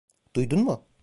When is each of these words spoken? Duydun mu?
Duydun 0.35 0.59
mu? 0.63 0.85